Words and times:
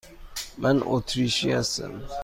من 0.57 0.81
اتریشی 0.83 1.51
هستم. 1.51 2.01